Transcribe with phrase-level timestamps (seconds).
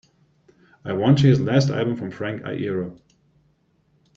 [0.83, 2.99] I want to hear the last album from Frank Iero